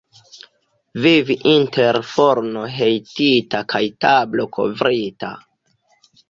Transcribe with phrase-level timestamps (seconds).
[1.03, 5.33] Vivi inter forno hejtita kaj tablo kovrita.